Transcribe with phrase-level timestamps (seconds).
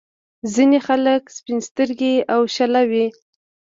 [0.53, 3.05] ځينې خلک سپين سترګي او شله وي.